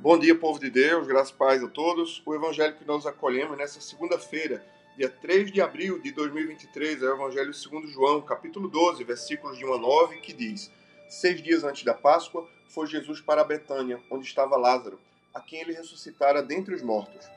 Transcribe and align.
Bom 0.00 0.16
dia, 0.16 0.32
povo 0.32 0.60
de 0.60 0.70
Deus, 0.70 1.08
graças 1.08 1.30
e 1.30 1.36
paz 1.36 1.60
a 1.60 1.66
todos. 1.66 2.22
O 2.24 2.32
evangelho 2.32 2.76
que 2.76 2.84
nós 2.86 3.04
acolhemos 3.04 3.58
nessa 3.58 3.80
segunda-feira, 3.80 4.64
dia 4.96 5.08
3 5.08 5.50
de 5.50 5.60
abril 5.60 5.98
de 5.98 6.12
2023, 6.12 7.02
é 7.02 7.06
o 7.06 7.14
evangelho 7.16 7.52
segundo 7.52 7.88
João, 7.88 8.22
capítulo 8.22 8.68
12, 8.68 9.02
versículos 9.02 9.58
de 9.58 9.66
1 9.66 9.74
a 9.74 9.78
9, 9.78 10.20
que 10.20 10.32
diz: 10.32 10.70
Seis 11.08 11.42
dias 11.42 11.64
antes 11.64 11.82
da 11.82 11.94
Páscoa, 11.94 12.48
foi 12.68 12.86
Jesus 12.86 13.20
para 13.20 13.42
Betânia, 13.42 14.00
onde 14.08 14.24
estava 14.24 14.56
Lázaro, 14.56 15.00
a 15.34 15.40
quem 15.40 15.62
ele 15.62 15.72
ressuscitara 15.72 16.44
dentre 16.44 16.76
os 16.76 16.82
mortos. 16.82 17.28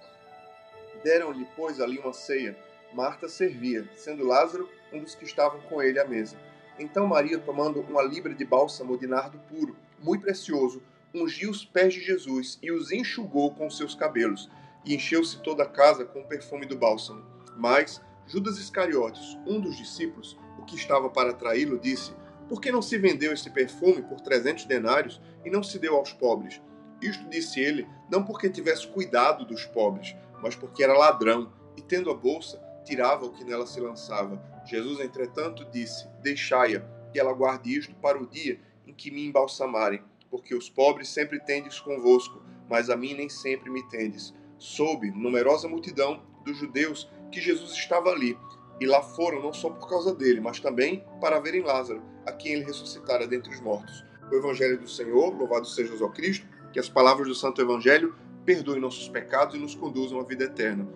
Deram-lhe, 1.03 1.47
pois, 1.55 1.81
ali 1.81 1.97
uma 1.97 2.13
ceia. 2.13 2.55
Marta 2.93 3.27
servia, 3.27 3.89
sendo 3.95 4.27
Lázaro 4.27 4.69
um 4.93 5.01
dos 5.01 5.15
que 5.15 5.25
estavam 5.25 5.59
com 5.61 5.81
ele 5.81 5.99
à 5.99 6.05
mesa. 6.05 6.37
Então 6.77 7.07
Maria, 7.07 7.39
tomando 7.39 7.81
uma 7.81 8.03
libra 8.03 8.35
de 8.35 8.45
bálsamo 8.45 8.99
de 8.99 9.07
nardo 9.07 9.39
puro, 9.49 9.75
muito 9.99 10.21
precioso, 10.21 10.79
ungiu 11.13 11.51
os 11.51 11.65
pés 11.65 11.93
de 11.93 12.01
Jesus 12.01 12.57
e 12.61 12.71
os 12.71 12.91
enxugou 12.91 13.53
com 13.53 13.69
seus 13.69 13.95
cabelos, 13.95 14.49
e 14.85 14.95
encheu-se 14.95 15.39
toda 15.41 15.63
a 15.63 15.69
casa 15.69 16.05
com 16.05 16.21
o 16.21 16.27
perfume 16.27 16.65
do 16.65 16.77
bálsamo. 16.77 17.23
Mas 17.57 18.01
Judas 18.25 18.57
Iscariotes, 18.57 19.37
um 19.45 19.59
dos 19.59 19.77
discípulos, 19.77 20.37
o 20.57 20.63
que 20.63 20.75
estava 20.75 21.09
para 21.09 21.33
traí-lo, 21.33 21.79
disse: 21.79 22.13
Por 22.47 22.61
que 22.61 22.71
não 22.71 22.81
se 22.81 22.97
vendeu 22.97 23.33
esse 23.33 23.49
perfume 23.49 24.01
por 24.01 24.21
trezentos 24.21 24.65
denários 24.65 25.21
e 25.45 25.49
não 25.49 25.61
se 25.61 25.77
deu 25.77 25.95
aos 25.95 26.13
pobres? 26.13 26.61
Isto 27.01 27.27
disse 27.29 27.59
ele, 27.59 27.87
não 28.11 28.23
porque 28.23 28.49
tivesse 28.49 28.87
cuidado 28.87 29.43
dos 29.43 29.65
pobres, 29.65 30.15
mas 30.41 30.55
porque 30.55 30.83
era 30.83 30.97
ladrão, 30.97 31.51
e 31.75 31.81
tendo 31.81 32.11
a 32.11 32.13
bolsa, 32.13 32.61
tirava 32.83 33.25
o 33.25 33.31
que 33.31 33.43
nela 33.43 33.65
se 33.65 33.79
lançava. 33.79 34.41
Jesus, 34.65 34.99
entretanto, 34.99 35.65
disse: 35.71 36.07
Deixai-a, 36.21 36.81
que 37.11 37.19
ela 37.19 37.33
guarde 37.33 37.75
isto 37.75 37.93
para 37.95 38.21
o 38.21 38.27
dia 38.27 38.59
em 38.85 38.93
que 38.93 39.11
me 39.11 39.25
embalsamarem 39.25 40.03
porque 40.31 40.55
os 40.55 40.69
pobres 40.69 41.09
sempre 41.09 41.39
tendes 41.39 41.79
convosco, 41.79 42.41
mas 42.69 42.89
a 42.89 42.95
mim 42.95 43.13
nem 43.13 43.27
sempre 43.27 43.69
me 43.69 43.87
tendes. 43.89 44.33
Soube 44.57 45.11
numerosa 45.11 45.67
multidão 45.67 46.23
dos 46.45 46.57
judeus 46.57 47.11
que 47.31 47.41
Jesus 47.41 47.73
estava 47.73 48.09
ali, 48.09 48.37
e 48.79 48.85
lá 48.85 49.03
foram 49.03 49.41
não 49.43 49.53
só 49.53 49.69
por 49.69 49.87
causa 49.87 50.15
dele, 50.15 50.39
mas 50.39 50.59
também 50.59 51.05
para 51.19 51.39
verem 51.39 51.61
Lázaro, 51.61 52.01
a 52.25 52.31
quem 52.31 52.53
ele 52.53 52.63
ressuscitara 52.63 53.27
dentre 53.27 53.53
os 53.53 53.59
mortos. 53.59 54.03
O 54.31 54.35
Evangelho 54.35 54.79
do 54.79 54.87
Senhor, 54.87 55.35
louvado 55.37 55.67
seja 55.67 55.93
o 55.93 56.11
Cristo, 56.11 56.47
que 56.71 56.79
as 56.79 56.87
palavras 56.87 57.27
do 57.27 57.35
Santo 57.35 57.61
Evangelho 57.61 58.15
perdoem 58.45 58.79
nossos 58.79 59.09
pecados 59.09 59.55
e 59.55 59.59
nos 59.59 59.75
conduzam 59.75 60.19
à 60.19 60.23
vida 60.23 60.45
eterna. 60.45 60.87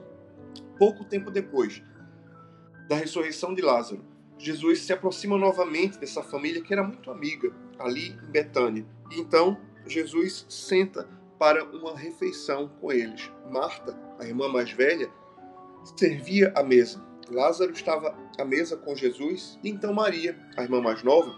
Pouco 0.80 1.04
tempo 1.04 1.30
depois 1.30 1.84
da 2.88 2.96
ressurreição 2.96 3.54
de 3.54 3.62
Lázaro, 3.62 4.04
Jesus 4.38 4.82
se 4.82 4.94
aproxima 4.94 5.38
novamente 5.38 5.98
dessa 5.98 6.24
família 6.24 6.62
que 6.62 6.74
era 6.74 6.84
muito 6.84 7.10
amiga 7.12 7.52
ali 7.80 8.10
em 8.10 8.32
Betânia. 8.32 8.86
Então 9.12 9.58
Jesus 9.88 10.46
senta 10.50 11.08
para 11.38 11.64
uma 11.64 11.98
refeição 11.98 12.70
com 12.80 12.92
eles. 12.92 13.32
Marta, 13.50 13.98
a 14.20 14.26
irmã 14.26 14.48
mais 14.48 14.72
velha, 14.72 15.10
servia 15.98 16.52
a 16.56 16.64
mesa. 16.64 17.04
Lázaro 17.30 17.72
estava 17.72 18.16
à 18.38 18.46
mesa 18.46 18.78
com 18.78 18.96
Jesus. 18.96 19.60
E 19.64 19.70
então 19.70 19.94
Maria, 19.94 20.38
a 20.58 20.64
irmã 20.64 20.82
mais 20.82 21.04
nova, 21.04 21.36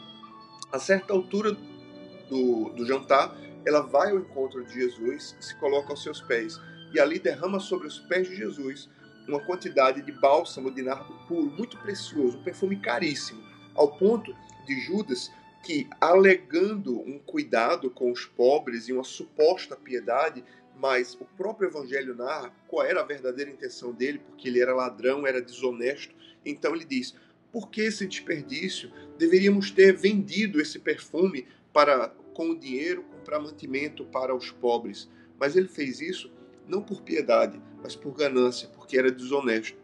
a 0.71 0.79
certa 0.79 1.13
altura 1.13 1.53
do, 2.29 2.69
do 2.69 2.85
jantar, 2.85 3.35
ela 3.65 3.81
vai 3.81 4.11
ao 4.11 4.19
encontro 4.19 4.63
de 4.65 4.73
Jesus 4.73 5.35
e 5.39 5.45
se 5.45 5.55
coloca 5.59 5.89
aos 5.89 6.03
seus 6.03 6.21
pés. 6.21 6.59
E 6.93 6.99
ali 6.99 7.19
derrama 7.19 7.59
sobre 7.59 7.87
os 7.87 7.99
pés 7.99 8.29
de 8.29 8.35
Jesus 8.35 8.89
uma 9.27 9.39
quantidade 9.41 10.01
de 10.01 10.11
bálsamo 10.11 10.71
de 10.71 10.81
nardo 10.81 11.13
puro, 11.27 11.51
muito 11.51 11.77
precioso, 11.79 12.37
um 12.37 12.43
perfume 12.43 12.77
caríssimo, 12.77 13.43
ao 13.75 13.97
ponto 13.97 14.33
de 14.65 14.79
Judas 14.81 15.29
que, 15.63 15.87
alegando 15.99 16.99
um 16.99 17.19
cuidado 17.19 17.89
com 17.89 18.11
os 18.11 18.25
pobres 18.25 18.87
e 18.87 18.93
uma 18.93 19.03
suposta 19.03 19.75
piedade, 19.75 20.43
mas 20.79 21.15
o 21.19 21.25
próprio 21.25 21.69
Evangelho 21.69 22.15
narra 22.15 22.53
qual 22.67 22.85
era 22.85 23.01
a 23.01 23.05
verdadeira 23.05 23.51
intenção 23.51 23.91
dele, 23.91 24.19
porque 24.19 24.47
ele 24.47 24.61
era 24.61 24.75
ladrão, 24.75 25.25
era 25.25 25.41
desonesto. 25.41 26.15
Então 26.45 26.75
ele 26.75 26.85
diz: 26.85 27.15
por 27.51 27.69
que 27.69 27.81
esse 27.81 28.05
desperdício? 28.05 28.91
Deveríamos 29.17 29.71
ter 29.71 29.95
vendido 29.95 30.61
esse 30.61 30.77
perfume 30.79 31.47
para, 31.73 32.09
com 32.33 32.51
o 32.51 32.57
dinheiro, 32.57 33.03
comprar 33.03 33.39
mantimento 33.39 34.05
para 34.05 34.35
os 34.35 34.51
pobres. 34.51 35.09
Mas 35.39 35.55
ele 35.55 35.67
fez 35.67 35.99
isso 36.01 36.31
não 36.67 36.81
por 36.81 37.01
piedade, 37.01 37.61
mas 37.81 37.95
por 37.95 38.13
ganância, 38.13 38.67
porque 38.69 38.97
era 38.97 39.11
desonesto. 39.11 39.77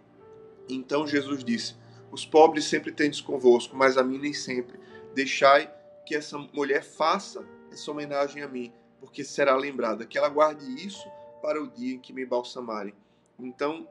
Então 0.69 1.07
Jesus 1.07 1.43
disse: 1.43 1.75
Os 2.11 2.25
pobres 2.25 2.65
sempre 2.65 2.91
tendes 2.91 3.21
convosco, 3.21 3.75
mas 3.75 3.97
a 3.97 4.03
mim 4.03 4.19
nem 4.19 4.33
sempre. 4.33 4.77
Deixai 5.13 5.73
que 6.05 6.15
essa 6.15 6.37
mulher 6.37 6.83
faça 6.83 7.45
essa 7.71 7.89
homenagem 7.91 8.43
a 8.43 8.47
mim, 8.47 8.71
porque 8.99 9.23
será 9.23 9.55
lembrada, 9.55 10.05
que 10.05 10.17
ela 10.17 10.29
guarde 10.29 10.65
isso 10.85 11.07
para 11.41 11.61
o 11.61 11.67
dia 11.67 11.95
em 11.95 11.99
que 11.99 12.13
me 12.13 12.25
balsamarem. 12.25 12.93
Então, 13.39 13.87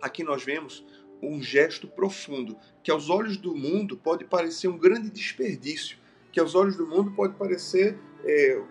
aqui 0.00 0.22
nós 0.22 0.42
vemos 0.42 0.84
um 1.22 1.42
gesto 1.42 1.88
profundo, 1.88 2.56
que 2.82 2.90
aos 2.90 3.08
olhos 3.08 3.36
do 3.36 3.54
mundo 3.54 3.96
pode 3.96 4.24
parecer 4.24 4.68
um 4.68 4.76
grande 4.76 5.10
desperdício, 5.10 5.98
que 6.32 6.40
aos 6.40 6.54
olhos 6.54 6.76
do 6.76 6.86
mundo 6.86 7.12
pode 7.12 7.34
parecer 7.34 7.98
é, 8.24 8.62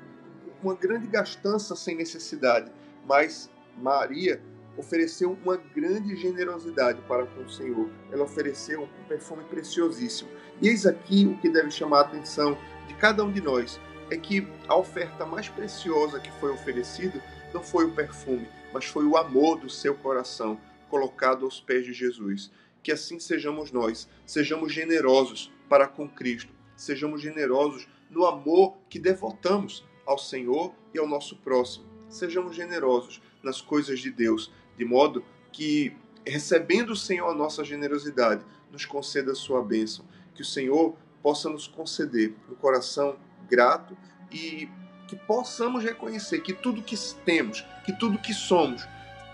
uma 0.61 0.75
grande 0.75 1.07
gastança 1.07 1.75
sem 1.75 1.95
necessidade 1.95 2.71
mas 3.07 3.49
Maria 3.77 4.41
ofereceu 4.77 5.37
uma 5.43 5.57
grande 5.57 6.15
generosidade 6.15 7.01
para 7.07 7.25
com 7.25 7.43
o 7.43 7.49
Senhor. 7.49 7.89
Ela 8.11 8.23
ofereceu 8.23 8.83
um 8.83 9.07
perfume 9.07 9.43
preciosíssimo. 9.45 10.29
E 10.61 10.67
eis 10.67 10.85
aqui 10.85 11.25
o 11.25 11.37
que 11.37 11.49
deve 11.49 11.71
chamar 11.71 11.99
a 11.99 12.01
atenção 12.01 12.57
de 12.87 12.93
cada 12.95 13.23
um 13.23 13.31
de 13.31 13.41
nós: 13.41 13.79
é 14.09 14.17
que 14.17 14.47
a 14.67 14.75
oferta 14.75 15.25
mais 15.25 15.49
preciosa 15.49 16.19
que 16.19 16.31
foi 16.39 16.51
oferecida 16.51 17.21
não 17.53 17.63
foi 17.63 17.85
o 17.85 17.91
perfume, 17.91 18.47
mas 18.73 18.85
foi 18.85 19.05
o 19.05 19.17
amor 19.17 19.59
do 19.59 19.69
seu 19.69 19.95
coração 19.95 20.59
colocado 20.89 21.45
aos 21.45 21.59
pés 21.59 21.85
de 21.85 21.93
Jesus. 21.93 22.51
Que 22.83 22.91
assim 22.91 23.19
sejamos 23.19 23.71
nós, 23.71 24.07
sejamos 24.25 24.71
generosos 24.71 25.51
para 25.67 25.87
com 25.87 26.07
Cristo, 26.07 26.53
sejamos 26.75 27.21
generosos 27.21 27.87
no 28.11 28.25
amor 28.25 28.77
que 28.89 28.99
devotamos 28.99 29.83
ao 30.05 30.19
Senhor 30.19 30.71
e 30.93 30.99
ao 30.99 31.07
nosso 31.07 31.35
próximo 31.37 31.95
sejamos 32.09 32.55
generosos 32.55 33.21
nas 33.43 33.61
coisas 33.61 33.99
de 33.99 34.11
Deus, 34.11 34.51
de 34.77 34.85
modo 34.85 35.23
que, 35.51 35.95
recebendo 36.25 36.91
o 36.91 36.95
Senhor 36.95 37.29
a 37.29 37.35
nossa 37.35 37.63
generosidade, 37.63 38.43
nos 38.71 38.85
conceda 38.85 39.31
a 39.31 39.35
sua 39.35 39.63
bênção. 39.63 40.05
Que 40.33 40.41
o 40.41 40.45
Senhor 40.45 40.95
possa 41.21 41.49
nos 41.49 41.67
conceder 41.67 42.35
um 42.49 42.55
coração 42.55 43.15
grato 43.49 43.97
e 44.31 44.69
que 45.07 45.15
possamos 45.15 45.83
reconhecer 45.83 46.41
que 46.41 46.53
tudo 46.53 46.81
que 46.81 46.95
temos, 47.23 47.65
que 47.85 47.93
tudo 47.97 48.17
que 48.17 48.33
somos, 48.33 48.87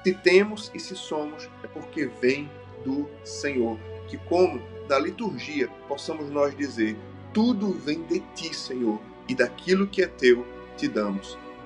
se 0.03 0.13
temos 0.13 0.72
e 0.74 0.79
se 0.79 0.96
somos, 0.96 1.50
é 1.63 1.68
porque 1.68 2.06
vem 2.06 2.50
do 2.84 3.08
Senhor. 3.23 3.78
Que, 4.08 4.18
como 4.18 4.62
na 4.90 5.00
liturgia, 5.00 5.68
possamos 5.88 6.29
nós 6.29 6.56
dizer: 6.56 6.97
tudo 7.34 7.72
vem 7.72 8.03
de 8.03 8.19
ti, 8.35 8.53
Senhor, 8.56 9.00
e 9.28 9.35
daquilo 9.35 9.88
que 9.88 10.02
é 10.02 10.08
teu 10.08 10.46
te 10.75 10.88
damos. 10.88 11.38